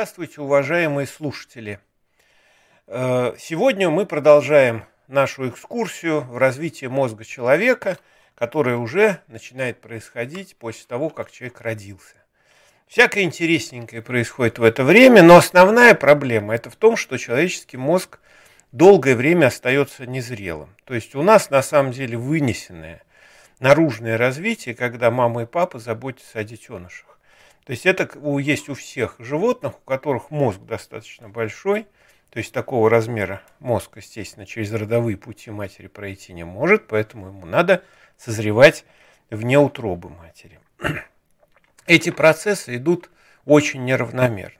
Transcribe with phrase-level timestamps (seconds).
[0.00, 1.78] Здравствуйте, уважаемые слушатели.
[2.86, 7.98] Э, сегодня мы продолжаем нашу экскурсию в развитии мозга человека,
[8.34, 12.14] которая уже начинает происходить после того, как человек родился.
[12.86, 18.20] Всякое интересненькое происходит в это время, но основная проблема это в том, что человеческий мозг
[18.72, 20.74] долгое время остается незрелым.
[20.84, 23.02] То есть у нас на самом деле вынесенное
[23.58, 27.19] наружное развитие, когда мама и папа заботятся о детенышах.
[27.64, 31.86] То есть это есть у всех животных, у которых мозг достаточно большой,
[32.30, 37.44] то есть такого размера мозг, естественно, через родовые пути матери пройти не может, поэтому ему
[37.44, 37.82] надо
[38.16, 38.84] созревать
[39.30, 40.60] вне утробы матери.
[41.86, 43.10] Эти процессы идут
[43.44, 44.58] очень неравномерно.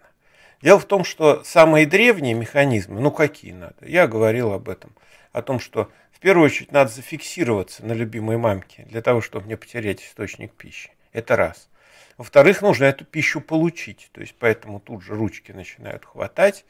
[0.63, 4.95] Дело в том, что самые древние механизмы, ну какие надо, я говорил об этом,
[5.33, 9.57] о том, что в первую очередь надо зафиксироваться на любимой мамке для того, чтобы не
[9.57, 10.91] потерять источник пищи.
[11.13, 11.71] Это раз.
[12.17, 14.11] Во-вторых, нужно эту пищу получить.
[14.13, 16.65] То есть поэтому тут же ручки начинают хватать,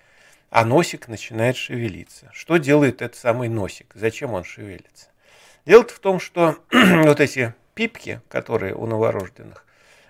[0.50, 2.30] а носик начинает шевелиться.
[2.32, 3.92] Что делает этот самый носик?
[3.94, 5.10] Зачем он шевелится?
[5.66, 9.64] дело в том, что вот эти пипки, которые у новорожденных,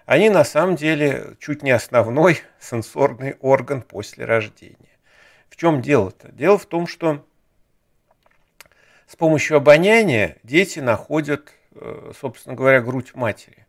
[0.07, 4.77] они на самом деле чуть не основной сенсорный орган после рождения.
[5.49, 6.33] В чем дело-то?
[6.33, 7.25] Дело в том, что
[9.07, 13.67] с помощью обоняния дети находят, э, собственно говоря, грудь матери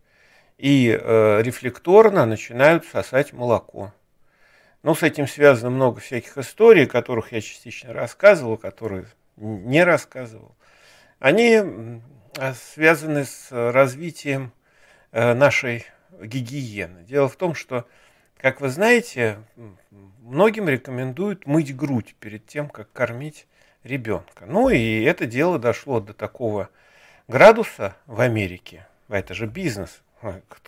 [0.61, 3.91] и э, рефлекторно начинают сосать молоко.
[4.83, 10.55] Ну, с этим связано много всяких историй, которых я частично рассказывал, которые не рассказывал.
[11.17, 11.99] Они
[12.73, 14.53] связаны с развитием
[15.11, 15.87] э, нашей
[16.21, 17.05] гигиены.
[17.05, 17.87] Дело в том, что,
[18.37, 19.39] как вы знаете,
[20.19, 23.47] многим рекомендуют мыть грудь перед тем, как кормить
[23.83, 24.45] ребенка.
[24.45, 26.69] Ну и это дело дошло до такого
[27.27, 28.85] градуса в Америке.
[29.09, 30.03] Это же бизнес.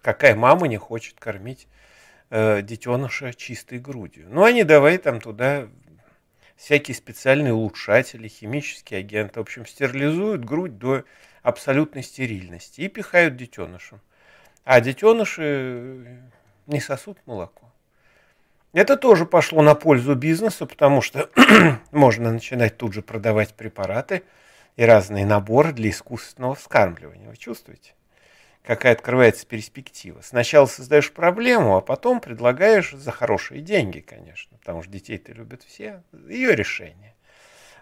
[0.01, 1.67] Какая мама не хочет кормить
[2.29, 4.27] э, детеныша чистой грудью?
[4.29, 5.67] Ну, они давай там туда
[6.55, 9.39] всякие специальные улучшатели, химические агенты.
[9.39, 11.03] В общем, стерилизуют грудь до
[11.41, 14.01] абсолютной стерильности и пихают детенышам.
[14.63, 16.21] А детеныши
[16.67, 17.69] не сосут молоко.
[18.71, 21.29] Это тоже пошло на пользу бизнесу, потому что
[21.91, 24.23] можно начинать тут же продавать препараты
[24.77, 27.29] и разные наборы для искусственного вскармливания.
[27.29, 27.93] Вы чувствуете?
[28.63, 30.21] Какая открывается перспектива.
[30.21, 36.01] Сначала создаешь проблему, а потом предлагаешь за хорошие деньги, конечно, потому что детей-то любят все,
[36.27, 37.13] ее решение.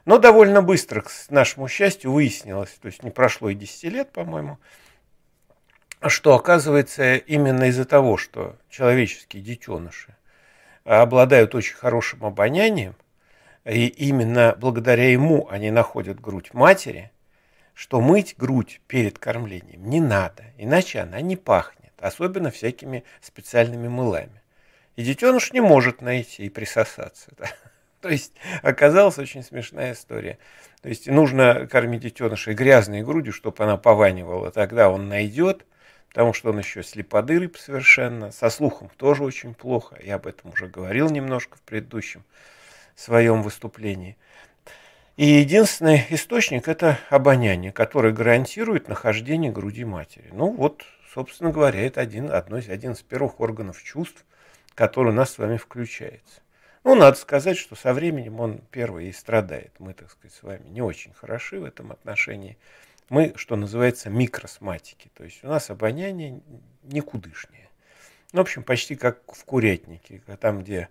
[0.06, 4.58] Но довольно быстро, к нашему счастью, выяснилось, то есть не прошло и 10 лет, по-моему,
[6.08, 10.16] что оказывается именно из-за того, что человеческие детеныши
[10.84, 12.96] обладают очень хорошим обонянием,
[13.66, 17.12] и именно благодаря ему они находят грудь матери–
[17.82, 24.44] что мыть грудь перед кормлением не надо, иначе она не пахнет, особенно всякими специальными мылами.
[24.98, 27.32] И детеныш не может найти и присосаться.
[27.40, 27.50] Да?
[28.02, 30.38] То есть оказалась очень смешная история.
[30.84, 34.52] То есть нужно кормить детеныша грязной грудью, чтобы она пованивала.
[34.52, 35.66] Тогда он найдет,
[36.10, 38.32] потому что он еще слеподырый совершенно.
[38.32, 39.98] Со слухом тоже очень плохо.
[40.04, 42.26] Я об этом уже говорил немножко в предыдущем
[42.96, 44.18] своем выступлении.
[45.22, 50.30] И единственный источник– это обоняние, которое гарантирует нахождение груди матери.
[50.32, 50.84] Ну вот,
[51.14, 54.26] собственно говоря, это один, одно один из первых органов чувств,
[54.74, 56.42] который у нас с вами включается.
[56.84, 59.72] Ну, надо сказать, что со временем он первый и страдает.
[59.78, 62.58] Мы, так сказать, с вами не очень хороши в этом отношении.
[63.10, 65.12] Мы, что называется, микросматики.
[65.14, 66.42] То есть у нас обоняние
[66.82, 67.70] никудышнее.
[68.34, 70.90] Ну, в общем, почти как в курятнике, там, где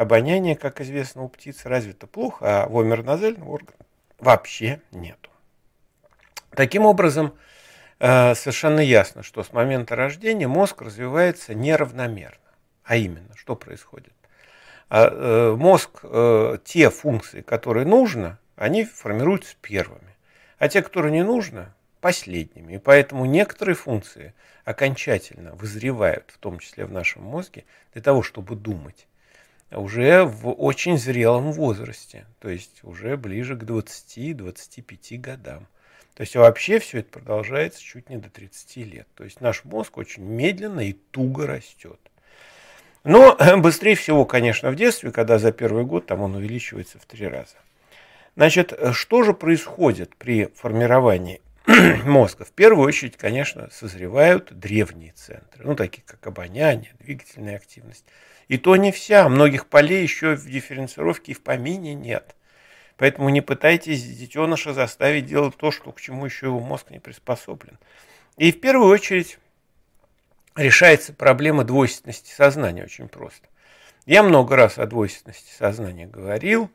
[0.00, 3.84] Обоняние, как известно, у птиц развито плохо, а в омерназального органа
[4.18, 5.28] вообще нету.
[6.52, 7.34] Таким образом,
[7.98, 12.40] э, совершенно ясно, что с момента рождения мозг развивается неравномерно.
[12.82, 14.14] А именно, что происходит?
[14.88, 20.16] А, э, мозг, э, те функции, которые нужно, они формируются первыми.
[20.58, 22.76] А те, которые не нужно, последними.
[22.76, 24.32] И поэтому некоторые функции
[24.64, 29.06] окончательно вызревают, в том числе в нашем мозге, для того, чтобы думать
[29.78, 35.66] уже в очень зрелом возрасте, то есть уже ближе к 20-25 годам.
[36.14, 39.08] То есть вообще все это продолжается чуть не до 30 лет.
[39.14, 41.98] То есть наш мозг очень медленно и туго растет.
[43.04, 47.26] Но быстрее всего, конечно, в детстве, когда за первый год там он увеличивается в три
[47.26, 47.56] раза.
[48.36, 51.40] Значит, что же происходит при формировании
[52.04, 52.44] мозга?
[52.44, 58.04] В первую очередь, конечно, созревают древние центры, ну, такие как обоняние, двигательная активность–
[58.50, 59.28] и то не вся.
[59.28, 62.34] Многих полей еще в дифференцировке и в помине нет.
[62.96, 67.78] Поэтому не пытайтесь детеныша заставить делать то, что, к чему еще его мозг не приспособлен.
[68.38, 69.38] И в первую очередь
[70.56, 73.46] решается проблема двойственности сознания очень просто.
[74.04, 76.72] Я много раз о двойственности сознания говорил.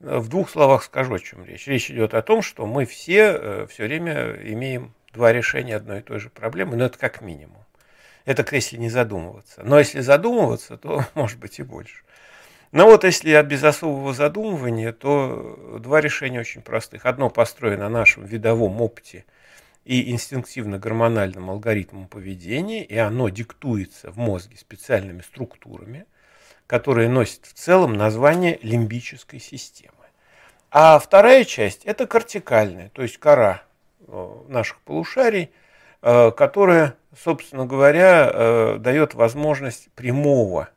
[0.00, 1.66] В двух словах скажу, о чем речь.
[1.66, 6.02] Речь идет о том, что мы все э, все время имеем два решения одной и
[6.02, 7.64] той же проблемы, но это как минимум.
[8.24, 9.62] Это если не задумываться.
[9.64, 12.04] Но если задумываться, то может быть и больше.
[12.70, 17.06] Но вот если без особого задумывания, то два решения очень простых.
[17.06, 19.24] Одно построено на нашем видовом опыте
[19.84, 26.04] и инстинктивно-гормональном алгоритмом поведения, и оно диктуется в мозге специальными структурами,
[26.68, 29.94] которые носят в целом название лимбической системы.
[30.70, 33.62] А вторая часть– это кортикальная, то есть кора
[34.06, 35.50] э, наших полушарий,
[36.02, 40.68] э, которая, собственно говоря, э, дает возможность прямого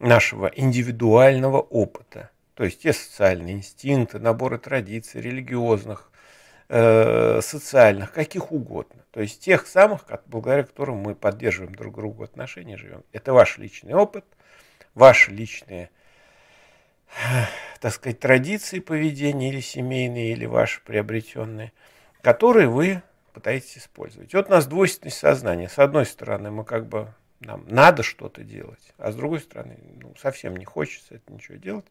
[0.00, 2.30] нашего индивидуального опыта.
[2.54, 6.10] То есть те социальные инстинкты, наборы традиций, религиозных,
[6.68, 9.02] социальных, каких угодно.
[9.10, 13.02] То есть тех самых, благодаря которым мы поддерживаем друг другу отношения, живем.
[13.10, 14.24] Это ваш личный опыт,
[14.94, 15.90] ваши личные,
[17.80, 21.72] так сказать, традиции поведения или семейные, или ваши приобретенные,
[22.22, 23.02] которые вы
[23.32, 24.32] пытаетесь использовать.
[24.32, 25.68] И вот у нас двойственность сознания.
[25.68, 30.14] С одной стороны, мы как бы нам надо что-то делать, а с другой стороны, ну,
[30.20, 31.86] совсем не хочется это ничего делать.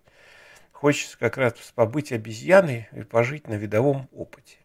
[0.72, 4.58] Хочется как раз побыть обезьяной и пожить на видовом опыте.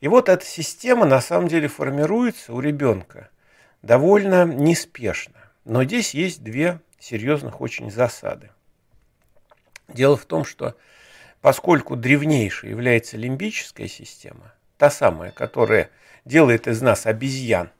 [0.00, 3.28] И вот эта система на самом деле формируется у ребенка
[3.82, 5.34] довольно неспешно.
[5.64, 8.50] Но здесь есть две серьезных очень засады.
[9.88, 10.76] Дело в том, что
[11.40, 15.90] поскольку древнейшей является лимбическая система, та самая, которая
[16.24, 17.70] делает из нас обезьян,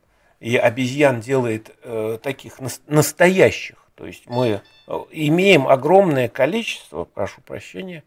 [0.41, 3.77] и обезьян делает э, таких настоящих.
[3.95, 8.05] То есть мы э, имеем огромное количество, прошу прощения,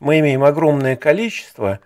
[0.00, 1.80] мы имеем огромное количество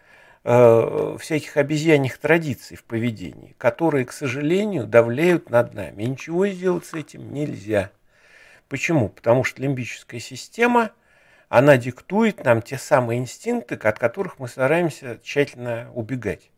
[0.44, 6.02] э, всяких обезьяньих традиций в поведении, которые, к сожалению, давляют над нами.
[6.02, 7.90] И ничего сделать с этим нельзя.
[8.72, 9.10] Почему?
[9.10, 10.92] Потому что лимбическая система,
[11.50, 16.50] она диктует нам те самые инстинкты, от которых мы стараемся тщательно убегать.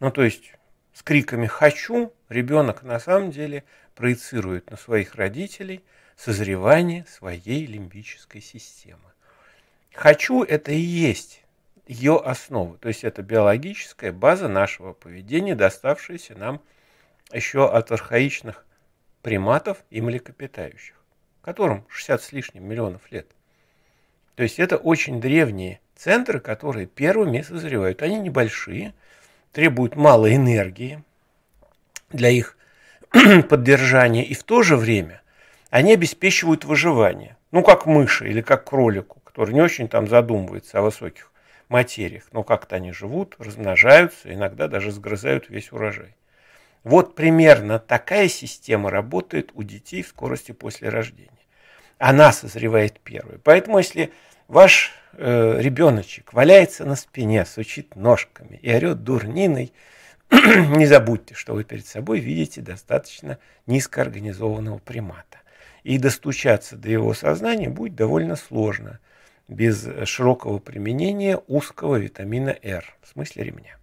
[0.00, 0.54] Ну, то есть
[0.92, 3.62] с криками «хочу» ребенок на самом деле
[3.94, 5.84] проецирует на своих родителей
[6.16, 9.12] созревание своей лимбической системы.
[9.94, 11.44] «Хочу»– это и есть
[11.86, 16.60] ее основа, то есть это биологическая база нашего поведения, доставшаяся нам
[17.32, 18.66] еще от архаичных
[19.22, 20.96] приматов и млекопитающих,
[21.46, 23.26] которым 60 с лишним миллионов лет.
[24.34, 28.02] То есть это очень древние центры, которые первыми созревают.
[28.02, 28.92] Они небольшие–
[29.56, 31.02] требуют мало энергии
[32.10, 32.58] для их
[33.48, 35.22] поддержания, и в то же время
[35.70, 37.38] они обеспечивают выживание.
[37.52, 41.32] Ну, как мыши или как кролику, который не очень там задумывается о высоких
[41.70, 46.14] материях, но как-то они живут, размножаются, иногда даже сгрызают весь урожай.
[46.84, 51.30] Вот примерно такая система работает у детей в скорости после рождения.
[51.98, 53.38] Она созревает первой.
[53.42, 54.12] Поэтому если
[54.48, 59.72] ваш э, ребеночек валяется на спине, сучит ножками и орет дурниной,
[60.30, 65.38] не забудьте, что вы перед собой видите достаточно низкоорганизованного примата.
[65.84, 68.98] И достучаться до его сознания будет довольно сложно
[69.48, 73.76] без широкого применения узкого витамина R, в смысле ремня.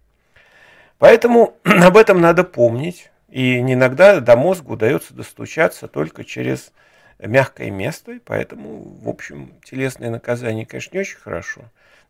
[0.98, 3.10] Поэтому об этом надо помнить.
[3.30, 6.72] И иногда до мозга удается достучаться только через
[7.18, 11.62] мягкое место, и поэтому, в общем, телесное наказание, конечно, не очень хорошо.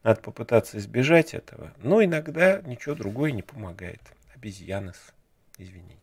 [0.03, 4.01] Надо попытаться избежать этого, но иногда ничего другое не помогает.
[4.35, 4.97] Обезьянос,
[5.57, 5.95] извините.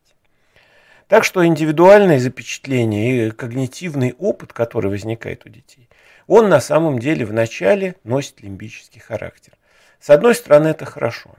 [1.08, 5.90] Так что индивидуальное запечатление и когнитивный опыт, который возникает у детей,
[6.26, 9.54] он на самом деле вначале носит лимбический характер.
[10.00, 11.36] С одной стороны, это хорошо.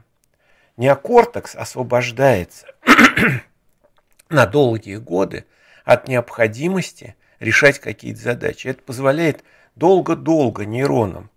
[0.76, 2.66] Неокортекс освобождается
[4.28, 5.46] на долгие годы
[5.84, 8.68] от необходимости решать какие-то задачи.
[8.68, 9.42] Это позволяет
[9.74, 11.30] долго-долго нейронам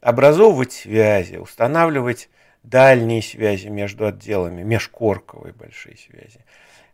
[0.00, 2.28] образовывать связи, устанавливать
[2.64, 6.40] дальние связи между отделами, межкорковые большие связи,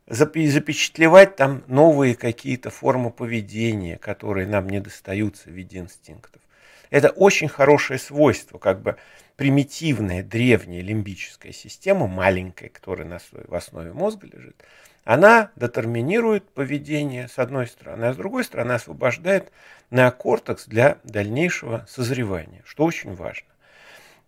[0.06, 6.42] запечатлевать там новые какие-то формы поведения, которые нам не достаются в виде инстинктов.
[6.90, 8.96] Это очень хорошее свойство, как бы
[9.36, 14.62] примитивная древняя лимбическая система, маленькая, которая в основе мозга лежит,
[15.08, 19.50] она детерминирует поведение с одной стороны, а с другой стороны освобождает
[19.90, 23.48] неокортекс для дальнейшего созревания, что очень важно.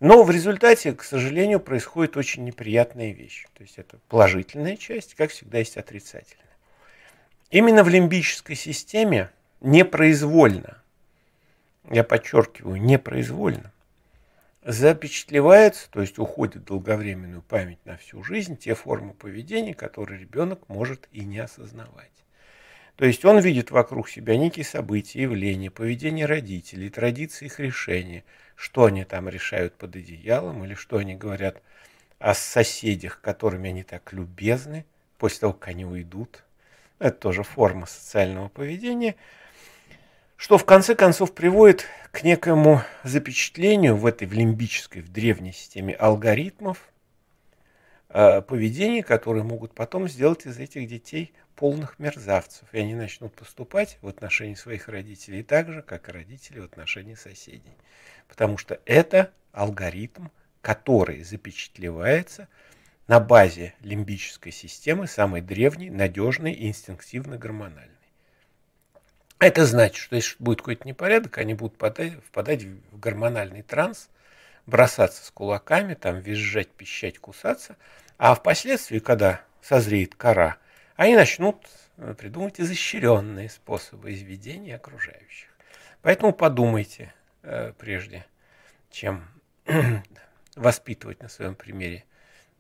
[0.01, 3.47] Но в результате, к сожалению, происходит очень неприятная вещь.
[3.59, 6.57] То есть это положительная часть, как всегда есть отрицательная.
[7.51, 9.29] Именно в лимбической системе
[9.61, 10.83] непроизвольно,
[11.91, 13.71] я подчеркиваю, непроизвольно,
[14.63, 21.09] запечатлевается, то есть уходит долговременную память на всю жизнь, те формы поведения, которые ребенок может
[21.13, 22.11] и не осознавать.
[22.97, 28.25] То есть он видит вокруг себя некие события, явления, поведение родителей, традиции их решения,
[28.57, 31.63] что они там решают под одеялом или что они говорят
[32.19, 34.85] о соседях, которыми они так любезны
[35.17, 36.45] после того, как они уйдут.
[36.99, 39.17] Это тоже форма социального поведения,
[40.41, 45.93] что в конце концов приводит к некому запечатлению в этой в лимбической, в древней системе
[45.93, 46.89] алгоритмов
[48.09, 52.67] э, поведения, которые могут потом сделать из этих детей полных мерзавцев.
[52.73, 57.17] И они начнут поступать в отношении своих родителей так же, как и родители в отношении
[57.17, 57.77] соседей.
[58.27, 60.29] Потому что это алгоритм,
[60.63, 62.49] который запечатлевается
[63.09, 68.00] на базе лимбической системы, самой древней, надежной и инстинктивно-гормональной.
[69.41, 74.11] Это значит, что если будет какой-то непорядок, они будут впадать, впадать в гормональный транс,
[74.67, 77.77] бросаться с кулаками, там визжать, пищать, кусаться,
[78.19, 80.59] а впоследствии, когда созреет кора,
[80.95, 81.57] они начнут
[81.97, 85.49] э, придумывать изощренные способы изведения окружающих.
[86.03, 88.27] Поэтому подумайте, э, прежде
[88.91, 89.27] чем
[90.55, 92.05] воспитывать на своем примере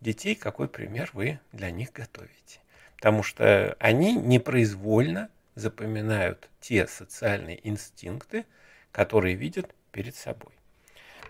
[0.01, 2.61] детей, какой пример вы для них готовите.
[2.97, 8.47] Потому что они непроизвольно запоминают те социальные инстинкты,
[8.93, 10.53] которые видят перед собой.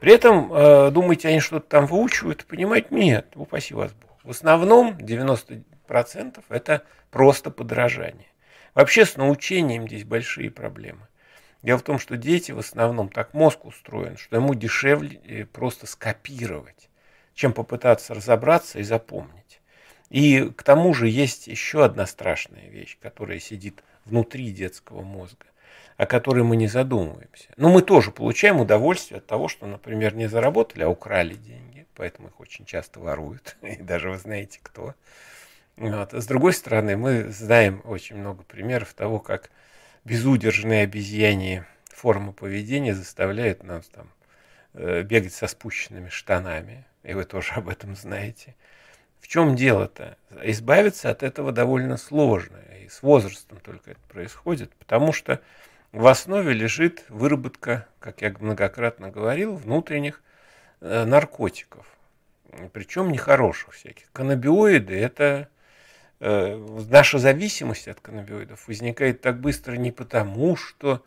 [0.01, 2.91] При этом э, думаете, они что-то там выучивают, понимать?
[2.91, 4.19] Нет, упаси вас Бог.
[4.25, 8.29] В основном 90% это просто подражание.
[8.75, 11.07] Вообще с научением здесь большие проблемы.
[11.63, 15.87] Дело в том, что дети в основном так мозг устроен, что ему дешевле э, просто
[15.87, 16.89] скопировать,
[17.35, 19.61] чем попытаться разобраться и запомнить.
[20.09, 25.47] И к тому же есть еще одна страшная вещь, которая сидит внутри детского мозга,
[25.97, 27.49] о которой мы не задумываемся.
[27.57, 32.29] Но мы тоже получаем удовольствие от того, что, например, не заработали, а украли деньги, поэтому
[32.29, 34.95] их очень часто воруют, и даже вы знаете кто.
[35.77, 36.13] Вот.
[36.13, 39.51] С другой стороны, мы знаем очень много примеров того, как
[40.05, 44.11] безудержные обезьяньи формы поведения заставляют нас там
[44.75, 48.55] э, бегать со спущенными штанами, и вы тоже об этом знаете.
[49.21, 50.17] В чем дело-то?
[50.43, 55.41] Избавиться от этого довольно сложно, и с возрастом только это происходит, потому что
[55.93, 60.23] в основе лежит выработка, как я многократно говорил, внутренних
[60.81, 61.87] э, наркотиков,
[62.73, 64.11] причем нехороших всяких.
[64.13, 65.49] Каннабиоиды– это
[66.21, 66.57] э,
[66.89, 71.05] наша зависимость от каннабиоидов возникает так быстро не потому, что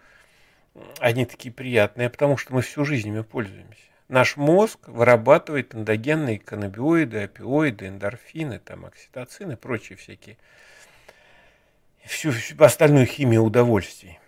[0.99, 3.92] они такие приятные, а потому что мы всю жизнь ими пользуемся.
[4.09, 10.37] Наш мозг вырабатывает эндогенные каннабиоиды, опиоиды, эндорфины, там, окситоцины и прочие всякие,
[12.05, 14.19] всю, всю остальную химию удовольствий.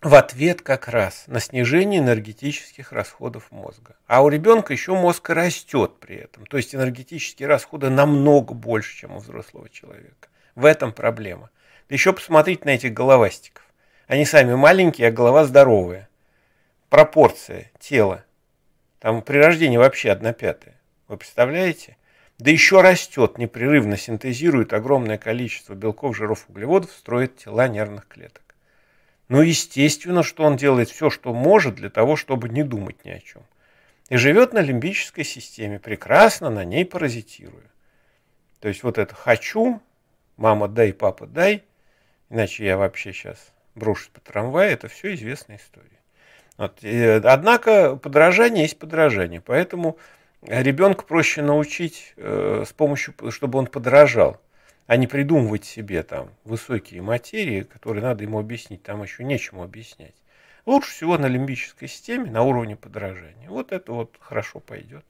[0.00, 3.94] В ответ как раз на снижение энергетических расходов мозга.
[4.08, 6.44] А у ребенка еще мозг растет при этом.
[6.46, 10.28] То есть энергетические расходы намного больше, чем у взрослого человека.
[10.56, 11.50] В этом проблема.
[11.88, 13.64] Да еще посмотрите на этих головастиков.
[14.08, 16.08] Они сами маленькие, а голова здоровая.
[16.88, 18.24] Пропорция тела
[19.02, 20.80] там при рождении вообще одна пятая.
[21.08, 21.96] Вы представляете?
[22.38, 28.54] Да еще растет, непрерывно синтезирует огромное количество белков, жиров, углеводов, строит тела нервных клеток.
[29.26, 33.18] Ну, естественно, что он делает все, что может для того, чтобы не думать ни о
[33.18, 33.42] чем.
[34.08, 37.72] И живет на лимбической системе, прекрасно на ней паразитируя.
[38.60, 39.82] То есть вот это «хочу»,
[40.36, 41.64] «мама, дай, папа, дай»,
[42.30, 46.01] иначе я вообще сейчас брошусь по трамваю, это все известная история.
[46.58, 46.84] Вот.
[46.84, 49.96] однако подражание есть подражание, поэтому
[50.42, 54.40] ребенка проще научить э, с помощью, чтобы он подражал,
[54.86, 60.14] а не придумывать себе там высокие материи, которые надо ему объяснить, там еще нечему объяснять.
[60.66, 63.48] Лучше всего на лимбической системе, на уровне подражания.
[63.48, 65.04] Вот это вот хорошо пойдет.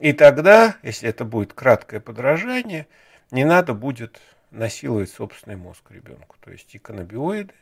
[0.00, 2.86] И тогда, если это будет краткое подражание,
[3.30, 4.20] не надо будет
[4.50, 6.36] насиловать собственный мозг ребенку.
[6.40, 7.54] То есть и каннабиоиды,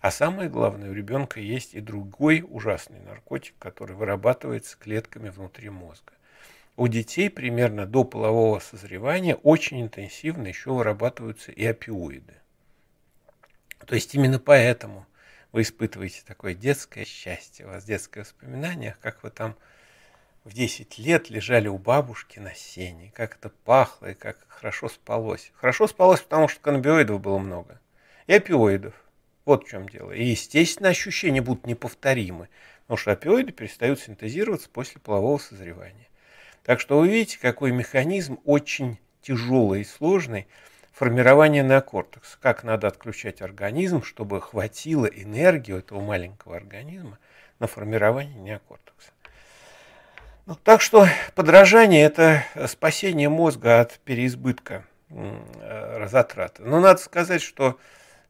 [0.00, 6.12] а самое главное, у ребенка есть и другой ужасный наркотик, который вырабатывается клетками внутри мозга.
[6.76, 12.34] У детей примерно до полового созревания очень интенсивно еще вырабатываются и опиоиды.
[13.84, 15.04] То есть именно поэтому
[15.50, 19.56] вы испытываете такое детское счастье, у вас детское воспоминание, как вы там
[20.44, 25.50] в 10 лет лежали у бабушки на сене, как это пахло и как хорошо спалось.
[25.56, 27.80] Хорошо спалось, потому что каннабиоидов было много
[28.28, 28.94] и опиоидов.
[29.48, 30.12] Вот в чем дело.
[30.12, 32.50] И, естественно, ощущения будут неповторимы,
[32.82, 36.06] потому что опиоиды перестают синтезироваться после полового созревания.
[36.64, 40.48] Так что вы видите, какой механизм очень тяжелый и сложный
[40.92, 42.36] формирование неокортекса.
[42.42, 47.18] Как надо отключать организм, чтобы хватило энергии этого маленького организма
[47.58, 49.12] на формирование неокортекса.
[50.44, 56.58] Ну, так что подражание– это спасение мозга от переизбытка э, затрат.
[56.58, 57.78] Но надо сказать, что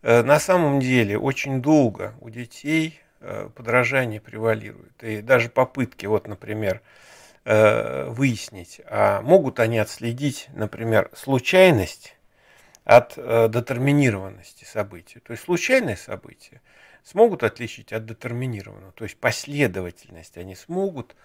[0.03, 5.03] на самом деле очень долго у детей э, подражание превалирует.
[5.03, 6.83] И даже попытки, вот, например,
[7.45, 12.15] выяснить, а могут они отследить, например, случайность
[12.85, 15.21] от детерминированности событий.
[15.21, 16.61] То есть случайное событие
[17.05, 21.17] смогут отличить от детерминированного, то есть последовательность они смогут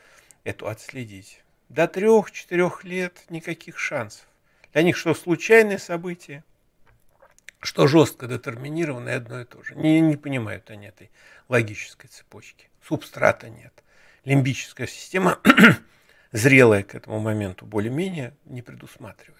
[0.46, 1.44] эту отследить.
[1.68, 4.25] До трех-четырех лет никаких шансов.
[4.72, 6.46] Для них что случайное событие,
[7.63, 9.75] что жестко детерминированное одно и то же.
[9.75, 11.12] Не, не понимают они этой
[11.50, 12.70] логической цепочки.
[12.86, 13.74] Субстрата нет.
[14.25, 15.39] Лимбическая система,
[16.32, 19.39] зрелая к этому моменту, более-менее не предусматривает.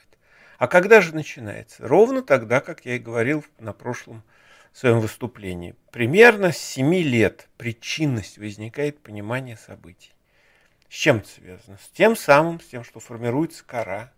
[0.58, 1.88] А когда же начинается?
[1.88, 4.24] Ровно тогда, как я и говорил на прошлом
[4.72, 5.76] своем выступлении.
[5.92, 10.14] Примерно с 7 лет причинность возникает понимание событий.
[10.90, 11.78] С чем это связано?
[11.78, 14.12] С тем самым, с тем, что формируется кора,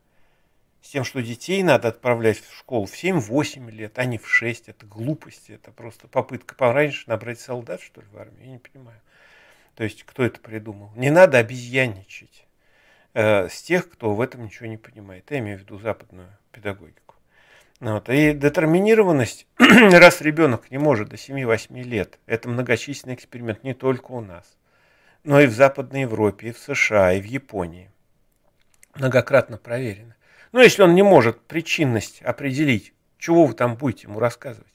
[0.86, 4.70] с тем, что детей надо отправлять в школу в 7-8 лет, а не в 6.
[4.70, 8.46] Это глупости, это просто попытка пораньше набрать солдат, что ли, в армию.
[8.46, 9.02] Я не понимаю.
[9.74, 10.92] То есть, кто это придумал?
[10.96, 12.46] Не надо обезьянничать
[13.16, 15.26] э, с тех, кто в этом ничего не понимает.
[15.32, 17.16] Я имею в виду западную педагогику.
[17.80, 18.08] Вот.
[18.10, 24.22] И детерминированность, раз ребенок не может до 7-8 лет, это многочисленный эксперимент не только у
[24.22, 24.56] нас,
[25.24, 27.90] но и в Западной Европе, и в США, и в Японии.
[28.94, 30.16] Многократно проверено.
[30.56, 34.72] Но если он не может причинность определить, чего вы там будете ему рассказывать?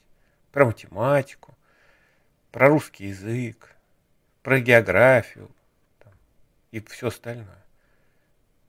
[0.51, 1.57] Про математику,
[2.51, 3.75] про русский язык,
[4.43, 5.49] про географию
[5.97, 6.13] там,
[6.69, 7.65] и все остальное.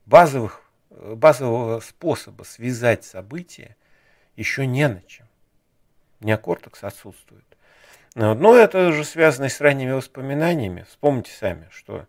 [0.07, 3.77] Базовых, базового способа связать события
[4.35, 5.27] еще не на чем.
[6.19, 7.45] Неокортекс отсутствует.
[8.15, 10.81] Но это же связано с ранними воспоминаниями.
[10.89, 12.07] Вспомните сами, что,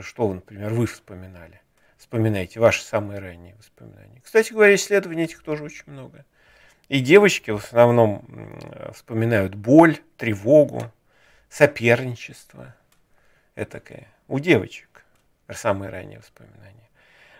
[0.00, 1.61] что например, вы вспоминали.
[2.02, 4.20] Вспоминайте ваши самые ранние воспоминания.
[4.24, 6.24] Кстати говоря, исследований этих тоже очень много.
[6.88, 8.58] И девочки в основном
[8.92, 10.90] вспоминают боль, тревогу,
[11.48, 12.74] соперничество.
[13.54, 14.08] Это такое.
[14.26, 15.04] У девочек
[15.52, 16.90] самые ранние воспоминания.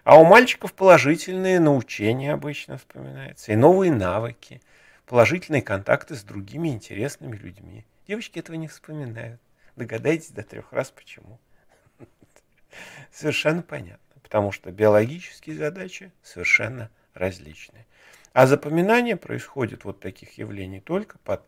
[0.04, 4.62] А у мальчиков положительные научения обычно вспоминаются, и новые навыки,
[5.06, 7.84] положительные контакты с другими интересными людьми.
[8.06, 9.40] Девочки этого не вспоминают.
[9.74, 11.40] Догадайтесь до трех раз почему.
[13.12, 17.86] Совершенно понятно, потому что биологические задачи совершенно различные.
[18.32, 21.42] А запоминание происходит вот таких явлений только под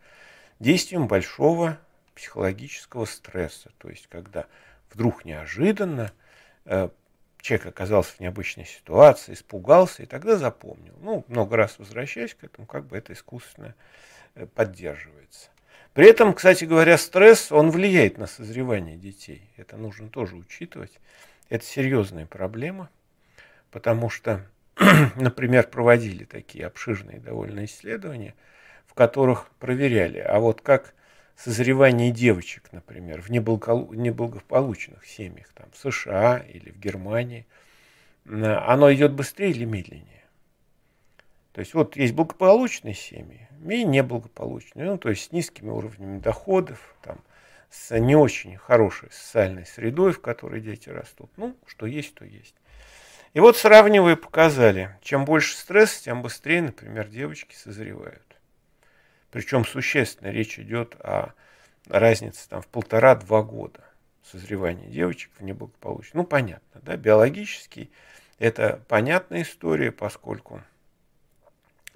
[0.60, 1.78] действием большого
[2.14, 3.70] психологического стресса.
[3.78, 4.46] То есть, когда
[4.92, 6.12] вдруг неожиданно
[6.66, 6.88] э,
[7.40, 10.94] человек оказался в необычной ситуации, испугался и тогда запомнил.
[11.00, 13.74] Ну, много раз возвращаясь к этому, как бы это искусственно
[14.34, 15.50] э, поддерживается.
[15.94, 19.48] При этом, кстати говоря, стресс, он влияет на созревание детей.
[19.56, 20.98] Это нужно тоже учитывать.
[21.48, 22.90] Это серьезная проблема,
[23.70, 24.46] потому что,
[25.16, 28.34] например, проводили такие обширные довольно исследования,
[28.86, 30.94] в которых проверяли, а вот как
[31.36, 37.46] созревание девочек, например, в неблагополучных семьях, там, в США или в Германии,
[38.26, 40.24] оно идет быстрее или медленнее?
[41.52, 46.96] То есть вот есть благополучные семьи и неблагополучные, ну, то есть с низкими уровнями доходов,
[47.02, 47.18] там,
[47.74, 51.30] с не очень хорошей социальной средой, в которой дети растут.
[51.36, 52.54] Ну, что есть, то есть.
[53.32, 58.22] И вот сравнивая показали, чем больше стресса, тем быстрее, например, девочки созревают.
[59.32, 61.34] Причем существенно речь идет о
[61.88, 63.80] разнице там, в полтора-два года
[64.22, 66.12] созревания девочек в неблагополучии.
[66.14, 67.90] Ну, понятно, да, биологически
[68.38, 70.62] это понятная история, поскольку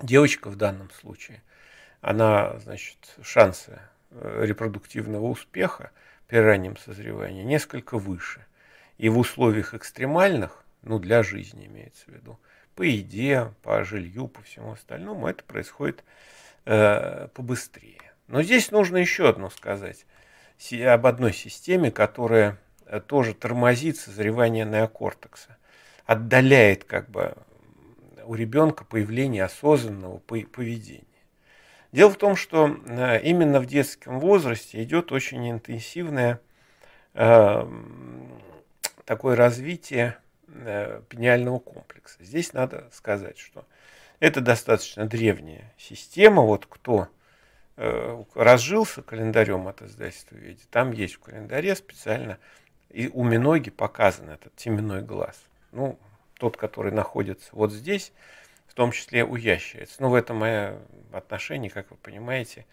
[0.01, 1.41] девочка в данном случае,
[2.01, 3.79] она, значит, шансы
[4.11, 5.91] репродуктивного успеха
[6.27, 8.45] при раннем созревании несколько выше.
[8.99, 12.39] И в условиях экстремальных, ну, для жизни имеется в виду,
[12.75, 16.05] по еде, по жилью, по всему остальному, это происходит
[16.65, 18.13] э, побыстрее.
[18.29, 20.07] Но здесь нужно еще одно сказать
[20.85, 25.57] об одной системе, которая э, тоже тормозит созревание неокортекса,
[26.05, 27.35] отдаляет как бы
[28.25, 31.05] у ребенка появление осознанного поведения.
[31.91, 36.41] Дело в том, что э, именно в детском возрасте идет очень интенсивное
[37.15, 37.67] э,
[39.05, 42.23] такое развитие э, пениального комплекса.
[42.23, 43.65] Здесь надо сказать, что
[44.21, 46.43] это достаточно древняя система.
[46.43, 47.09] Вот кто
[47.77, 52.39] э, разжился календарем от издательства «Веди», там есть в календаре специально,
[52.91, 55.41] и у Миноги показан этот теменной глаз.
[55.73, 55.99] Ну,
[56.35, 58.13] тот, который находится вот здесь,
[58.69, 59.97] в том числе у ящериц.
[59.99, 60.79] Ну, в этом мое
[61.13, 62.67] отношение, как вы понимаете,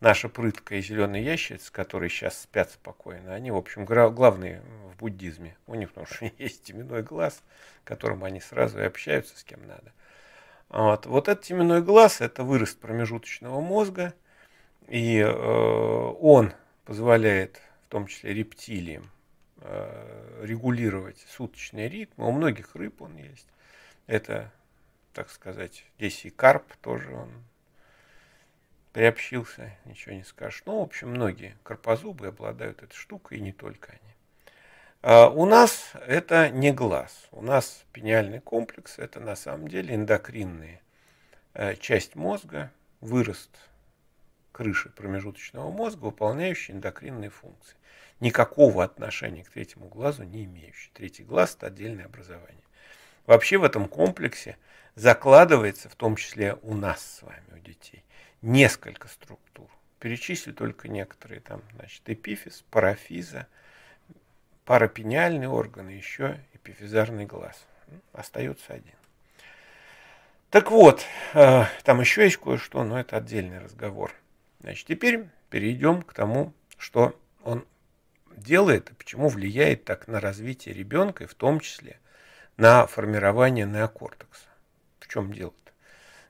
[0.00, 5.56] наша прыткая зеленая ящерица, которые сейчас спят спокойно, они, в общем, главные в буддизме.
[5.66, 7.42] У них, потому что есть теменной глаз,
[7.84, 9.92] которым они сразу и общаются с кем надо.
[10.68, 14.14] Вот, вот этот теменной глаз– это вырост промежуточного мозга,
[14.88, 16.52] И э, он
[16.86, 19.10] позволяет, в том числе рептилиям,
[19.58, 22.26] э, регулировать суточные ритмы.
[22.26, 23.46] У многих рыб он есть.
[24.06, 24.50] Это,
[25.12, 27.30] так сказать, здесь и карп тоже он
[28.92, 30.62] приобщился, ничего не скажешь.
[30.66, 34.14] Ну, в общем, многие карпозубы обладают этой штукой, и не только они.
[35.02, 37.26] А у нас это не глаз.
[37.32, 40.80] У нас пениальный комплекс– это на самом деле эндокринная
[41.54, 42.70] э, часть мозга,
[43.00, 43.50] вырост
[44.52, 47.76] крыши промежуточного мозга, выполняющий эндокринные функции.
[48.20, 50.90] Никакого отношения к третьему глазу не имеющий.
[50.94, 52.62] Третий глаз– это отдельное образование.
[53.26, 54.56] Вообще в этом комплексе
[54.94, 58.04] закладывается, в том числе у нас с вами, у детей,
[58.40, 59.68] несколько структур.
[59.98, 61.40] Перечислю только некоторые.
[61.40, 63.46] Там, значит, эпифиз, парафиза,
[64.64, 67.64] парапениальные органы, еще эпифизарный глаз.
[68.12, 68.94] Остается один.
[70.50, 74.12] Так вот, э, там еще есть кое-что, но это отдельный разговор.
[74.60, 77.64] Значит, теперь перейдем к тому, что он
[78.36, 81.98] делает и почему влияет так на развитие ребенка, и в том числе
[82.56, 84.51] на формирование неокортекса.
[85.12, 85.50] Чем дело?
[85.50, 85.72] -то?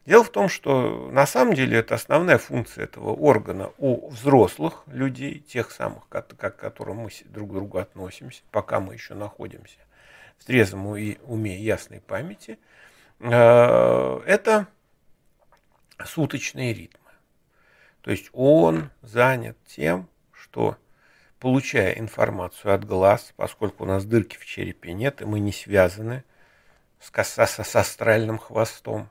[0.07, 5.39] Дело в том, что на самом деле это основная функция этого органа у взрослых людей,
[5.39, 9.79] тех самых, к которым мы друг к другу относимся, пока мы еще находимся
[10.39, 12.59] в трезвом уме и ясной памяти,
[13.21, 14.67] э, это
[16.05, 17.11] суточные ритмы.
[18.01, 20.77] То есть он занят тем, что
[21.39, 26.25] получая информацию от глаз, поскольку у нас дырки в черепе нет, и мы не связаны
[27.03, 29.09] с, с, с астральным хвостом,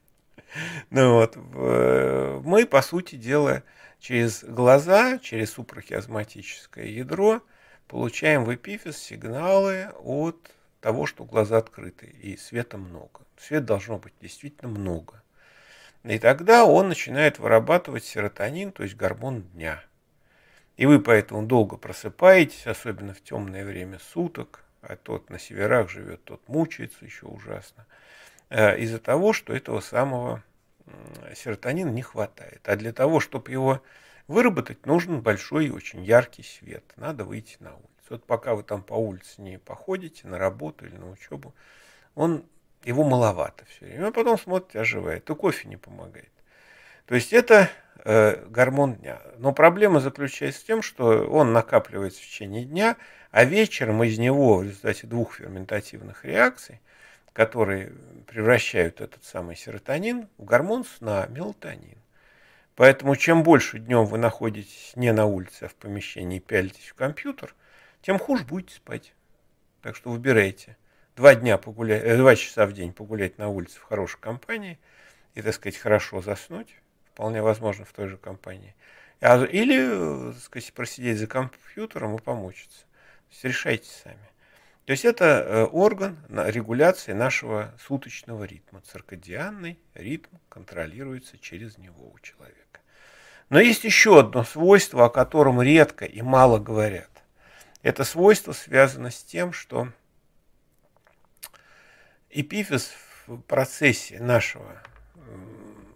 [0.90, 3.62] ну вот, мы, по сути дела,
[3.98, 7.42] через глаза, через супрахиазматическое ядро
[7.88, 13.20] получаем в эпифиз сигналы от того, что глаза открыты, и света много.
[13.36, 15.22] Свет должно быть действительно много.
[16.04, 19.82] И тогда он начинает вырабатывать серотонин, то есть гормон дня.
[20.76, 26.24] И вы поэтому долго просыпаетесь, особенно в темное время суток, а тот на северах живет,
[26.24, 27.86] тот мучается еще ужасно.
[28.50, 30.42] Э, из-за того, что этого самого
[31.34, 32.66] серотонина не хватает.
[32.68, 33.82] А для того, чтобы его
[34.26, 36.84] выработать, нужен большой и очень яркий свет.
[36.96, 37.88] Надо выйти на улицу.
[38.10, 41.54] Вот пока вы там по улице не походите, на работу или на учебу,
[42.14, 42.44] он,
[42.84, 44.08] его маловато все время.
[44.08, 45.28] А потом смотрите, оживает.
[45.28, 46.30] И кофе не помогает.
[47.08, 47.70] То есть это
[48.04, 49.20] э, гормон дня.
[49.38, 52.96] Но проблема заключается в том, что он накапливается в течение дня,
[53.30, 56.80] а вечером из него в результате двух ферментативных реакций
[57.38, 57.92] которые
[58.26, 61.98] превращают этот самый серотонин в гормон сна, мелатонин.
[62.74, 66.94] Поэтому чем больше днем вы находитесь не на улице, а в помещении и пялитесь в
[66.94, 67.54] компьютер,
[68.02, 69.14] тем хуже будете спать.
[69.82, 70.76] Так что выбирайте.
[71.14, 74.76] Два, дня погулять, э, два часа в день погулять на улице в хорошей компании
[75.34, 76.74] и, так сказать, хорошо заснуть,
[77.18, 78.76] вполне возможно, в той же компании.
[79.20, 82.82] А, или, так сказать, просидеть за компьютером и помучиться.
[82.82, 84.30] То есть решайте сами.
[84.84, 88.82] То есть это э, орган регуляции нашего суточного ритма.
[88.82, 92.80] Циркадианный ритм контролируется через него у человека.
[93.48, 97.10] Но есть еще одно свойство, о котором редко и мало говорят.
[97.82, 99.88] Это свойство связано с тем, что
[102.30, 102.92] эпифиз
[103.26, 104.80] в процессе нашего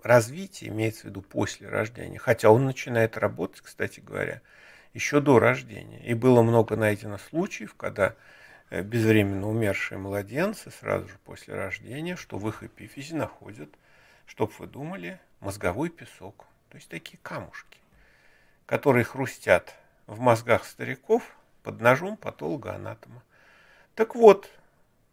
[0.03, 4.41] развития, имеется в виду после рождения, хотя он начинает работать, кстати говоря,
[4.95, 6.01] еще до рождения.
[6.05, 8.15] И было много найдено случаев, когда
[8.73, 13.69] Э, безвременно умершие младенцы сразу же после рождения, что в их эпифизе находят,
[14.25, 16.47] чтоб вы думали, мозговой песок.
[16.71, 17.79] То есть такие камушки,
[18.65, 19.75] которые хрустят
[20.07, 23.23] в мозгах стариков под ножом патолога-анатома.
[23.95, 24.49] Так вот,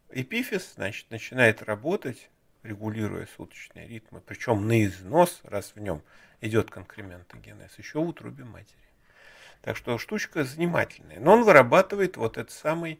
[0.09, 2.29] эпифиз, значит, начинает работать,
[2.69, 6.01] регулируя суточные ритмы, причем на износ, раз в нем
[6.41, 8.77] идет конкрементогенез, еще в утробе матери.
[9.61, 11.19] Так что штучка занимательная.
[11.19, 12.99] Но он вырабатывает вот этот самый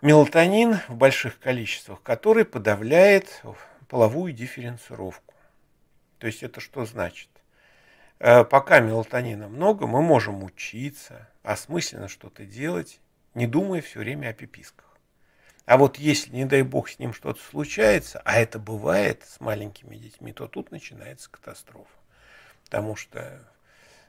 [0.00, 3.42] мелатонин в больших количествах, который подавляет
[3.88, 5.34] половую дифференцировку.
[6.18, 7.28] То есть это что значит?
[8.18, 13.00] Э, пока мелатонина много, мы можем учиться, осмысленно что-то делать,
[13.34, 14.85] не думая все время о пиписках.
[15.66, 19.96] А вот если, не дай бог, с ним что-то случается, а это бывает с маленькими
[19.96, 21.90] детьми, то тут начинается катастрофа.
[22.64, 23.42] Потому что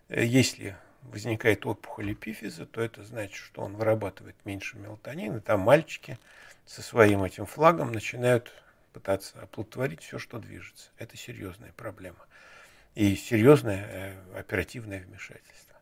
[0.10, 5.42] э, если возникает опухоль эпифиза, то это значит, что он вырабатывает меньше мелатонина.
[5.42, 6.20] Там мальчики
[6.68, 8.54] со своим этим флагом начинают
[8.94, 10.92] пытаться оплодотворить все, что движется.
[11.00, 12.20] Это серьезная проблема.
[12.94, 15.76] И серьезное э, оперативное вмешательство.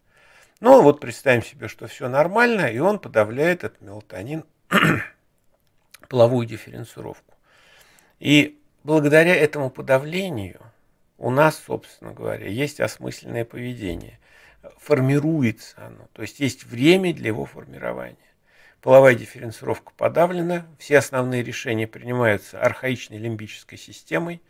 [0.61, 4.45] Ну, вот представим себе, что все нормально, и он подавляет этот мелатонин,
[6.07, 7.33] половую дифференцировку.
[8.19, 10.61] И благодаря этому подавлению
[11.17, 14.19] у нас, собственно говоря, есть осмысленное поведение.
[14.77, 18.17] Формируется оно, то есть есть время для его формирования.
[18.81, 24.41] Половая дифференцировка подавлена, все основные решения принимаются архаичной лимбической системой,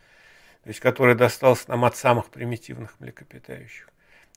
[0.63, 3.89] то есть которая досталась нам от самых примитивных млекопитающих.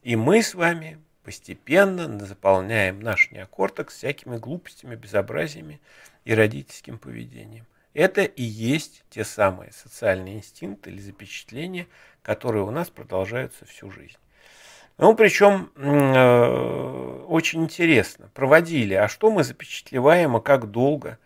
[0.02, 5.78] И мы с вами постепенно заполняем наш неокортекс всякими глупостями, безобразиями
[6.24, 7.66] и родительским поведением.
[7.92, 11.86] Это и есть те самые социальные инстинкты или запечатления,
[12.22, 14.16] которые у нас продолжаются всю жизнь.
[14.96, 18.30] Ну, причем э, очень интересно.
[18.32, 21.18] Проводили, а что мы запечатлеваем, и как долго?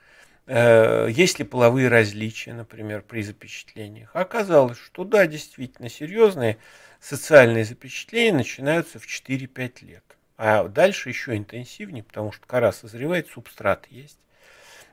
[0.48, 4.10] Э, есть ли половые различия, например, при запечатлениях?
[4.16, 6.58] Оказалось, что да, действительно, серьезные
[7.02, 10.04] социальные запечатления начинаются в 4-5 лет.
[10.38, 14.18] А дальше еще интенсивнее, потому что кора созревает, субстрат есть.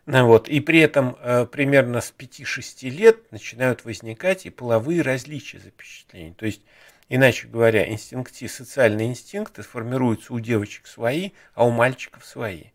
[0.06, 0.50] Ну вот.
[0.50, 6.34] И при этом э, примерно с 5-6 лет начинают возникать и половые различия запечатлений.
[6.34, 6.62] То есть,
[7.10, 12.66] иначе говоря, инстинкти, социальные инстинкты формируются у девочек свои, а у мальчиков свои.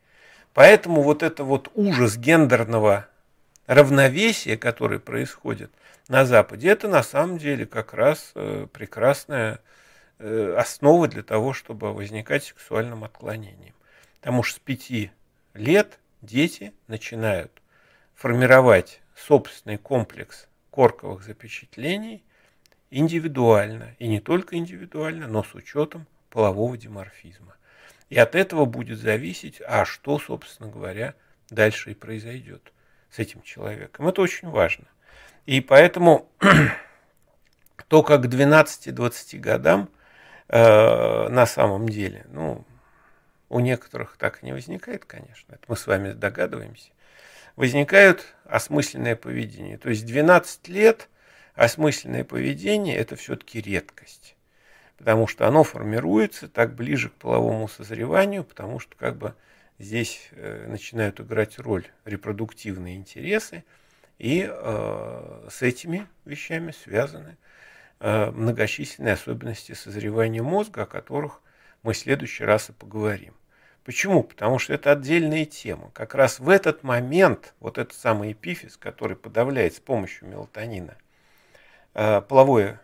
[0.53, 3.09] Поэтому вот это вот ужас гендерного
[3.67, 5.73] равновесия, который происходит
[6.09, 9.61] на Западе, это на самом деле как раз э, прекрасная
[10.19, 13.75] э, основа для того, чтобы возникать сексуальным отклонением.
[14.21, 15.11] Потому что с 5
[15.55, 17.63] лет дети начинают
[18.15, 22.25] формировать собственный комплекс корковых запечатлений
[22.91, 23.95] индивидуально.
[23.99, 27.57] И не только индивидуально, но с учетом полового диморфизма.
[28.11, 31.15] И от этого будет зависеть, а что, собственно говоря,
[31.49, 32.73] дальше и произойдет
[33.11, 34.07] с этим человеком.
[34.09, 34.85] Это очень важно.
[35.47, 36.29] И поэтому
[37.89, 39.91] то, как к 12-20 годам
[40.49, 42.65] э, на самом деле, ну,
[43.49, 46.91] у некоторых так и не возникает, конечно, это мы с вами догадываемся,
[47.57, 49.79] возникают осмысленное поведение.
[49.79, 51.09] То есть 12 лет
[51.55, 54.37] осмысленное поведение– это все-таки редкость,
[54.97, 59.35] потому что оно формируется так ближе к половому созреванию, потому что как бы
[59.79, 63.63] здесь э, начинают играть роль репродуктивные интересы,
[64.19, 67.37] и э, с этими вещами связаны
[68.01, 71.41] э, многочисленные особенности созревания мозга, о которых
[71.83, 73.35] мы в следующий раз и поговорим.
[73.85, 74.23] Почему?
[74.23, 75.91] Потому что это отдельная тема.
[75.93, 80.97] Как раз в этот момент, вот этот самый эпифиз, который подавляет с помощью мелатонина
[81.93, 82.81] э, половое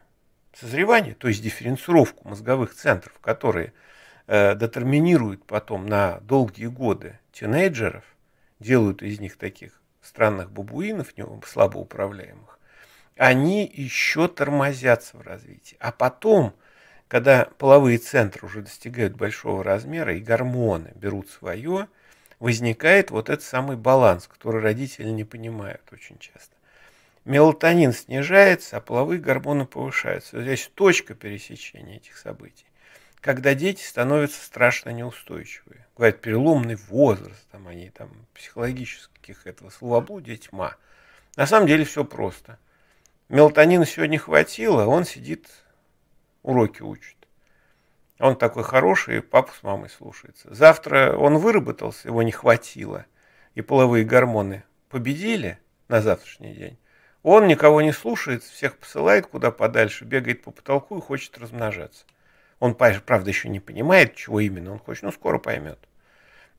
[0.52, 3.72] созревание, то есть дифференцировку мозговых центров, которые
[4.26, 8.04] э, детерминируют потом на долгие годы тинейджеров,
[8.58, 11.14] делают из них таких странных бабуинов,
[11.46, 12.58] слабо управляемых,
[13.16, 15.76] они еще тормозятся в развитии.
[15.80, 16.54] А потом
[17.10, 21.88] когда половые центры уже достигают большого размера и гормоны берут свое,
[22.38, 26.54] возникает вот этот самый баланс, который родители не понимают очень часто.
[27.24, 30.40] Мелатонин снижается, а половые гормоны повышаются.
[30.40, 32.69] Здесь точка пересечения этих событий.
[33.20, 35.86] Когда дети становятся страшно неустойчивые.
[35.96, 40.76] Говорят, переломный возраст, там они там психологических этого словоблудия тьма.
[41.36, 42.58] На самом деле все просто.
[43.28, 45.48] Мелатонина сегодня хватило, он сидит
[46.42, 47.16] уроки учит.
[48.18, 50.52] Он такой хороший, папу с мамой слушается.
[50.52, 53.04] Завтра он выработался, его не хватило,
[53.54, 56.78] и половые гормоны победили на завтрашний день.
[57.22, 62.04] Он никого не слушает, всех посылает куда подальше, бегает по потолку и хочет размножаться.
[62.60, 65.78] Он, правда, еще не понимает, чего именно он хочет, но скоро поймет.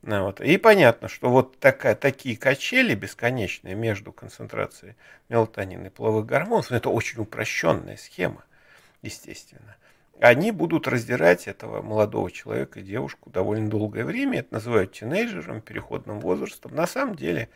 [0.02, 0.40] Ну, вот.
[0.40, 4.96] И понятно, что вот такая, такие качели бесконечные между концентрацией
[5.28, 8.44] мелатонина и половых гормонов, это очень упрощенная схема
[9.02, 9.76] естественно,
[10.20, 14.38] они будут раздирать этого молодого человека девушку довольно долгое время.
[14.38, 16.74] Это называют тинейджером, переходным возрастом.
[16.74, 17.48] На самом деле,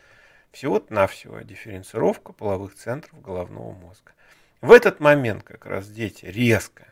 [0.51, 4.11] всего-навсего дифференцировка половых центров головного мозга.
[4.59, 6.87] В этот момент как раз дети резко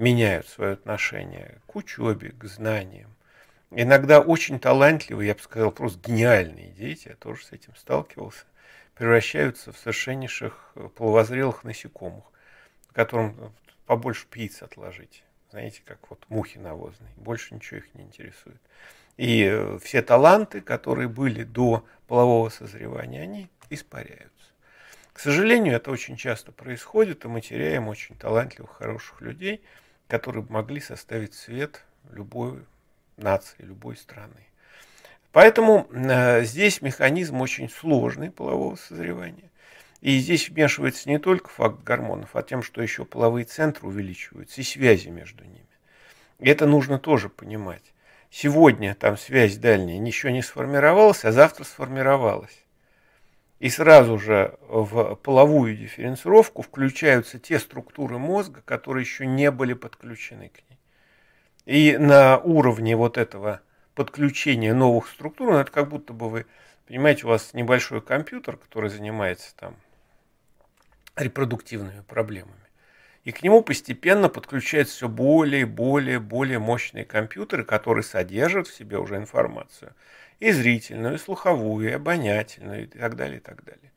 [0.00, 3.14] меняют свое отношение к учебе, к знаниям.
[3.70, 8.44] Иногда очень талантливые, я бы сказал, просто гениальные дети, я тоже с этим сталкивался,
[8.94, 12.24] превращаются в совершеннейших полувозрелых насекомых,
[12.92, 13.54] которым
[13.86, 15.22] побольше птиц отложить.
[15.50, 17.12] Знаете, как вот мухи навозные.
[17.16, 18.60] Больше ничего их не интересует.
[19.16, 24.30] И э, все таланты, которые были до полового созревания, они испаряются.
[25.12, 29.62] К сожалению, это очень часто происходит, и мы теряем очень талантливых, хороших людей,
[30.10, 32.58] которые могли составить цвет любой
[33.16, 34.48] нации, любой страны.
[35.32, 39.48] Поэтому э, здесь механизм очень сложный полового созревания.
[40.00, 44.64] И здесь вмешивается не только факт гормонов, а тем, что еще половые центры увеличиваются и
[44.64, 45.66] связи между ними.
[46.40, 47.92] И это нужно тоже понимать.
[48.30, 52.64] Сегодня там связь дальняя ничего не сформировалась, а завтра сформировалась.
[53.60, 60.48] И сразу же в половую дифференцировку включаются те структуры мозга, которые еще не были подключены
[60.48, 60.78] к ней.
[61.66, 63.60] И на уровне вот этого
[63.94, 66.46] подключения новых структур, ну, это как будто бы вы,
[66.88, 69.76] понимаете, у вас небольшой компьютер, который занимается там
[71.16, 72.54] репродуктивными проблемами.
[73.24, 78.74] И к нему постепенно подключаются все более и более, более мощные компьютеры, которые содержат в
[78.74, 79.94] себе уже информацию
[80.40, 83.92] и зрительную, и слуховую, и обонятельную, и так далее, и так далее.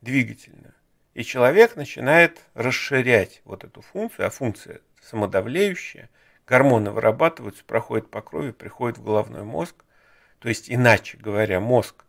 [0.00, 0.74] Двигательную.
[1.14, 6.08] И человек начинает расширять вот эту функцию, а функция самодавлеющая,
[6.46, 9.84] гормоны вырабатываются, проходят по крови, приходят в головной мозг.
[10.38, 12.04] То есть, иначе говоря, мозг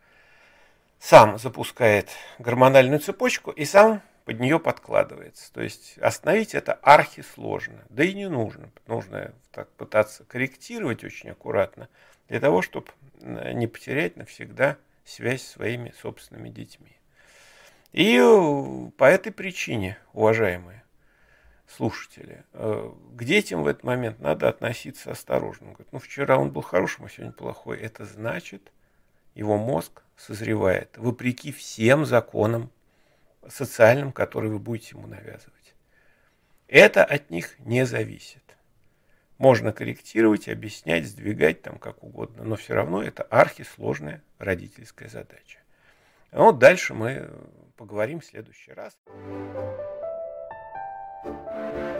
[0.99, 5.51] сам запускает гормональную цепочку и сам под нее подкладывается.
[5.51, 7.83] То есть остановить это архисложно.
[7.89, 8.71] Да и не нужно.
[8.87, 11.89] Нужно так пытаться корректировать очень аккуратно
[12.29, 12.87] для того, чтобы
[13.23, 16.97] не потерять навсегда связь с своими собственными детьми.
[17.91, 20.83] И э, по этой причине, уважаемые
[21.67, 25.67] слушатели, э, к детям в этот момент надо относиться осторожно.
[25.67, 27.79] Он говорит, ну вчера он был хорошим, а сегодня плохой.
[27.79, 28.71] Это значит,
[29.35, 32.71] его мозг созревает вопреки всем законам
[33.47, 35.75] социальным, которые вы будете ему навязывать.
[36.67, 38.42] Это от них не зависит.
[39.43, 45.59] Можно корректировать, объяснять, сдвигать там как угодно, но все равно это архисложная родительская задача.
[46.31, 47.29] А но дальше мы
[47.75, 48.97] поговорим в следующий раз.
[51.25, 51.92] Thank you.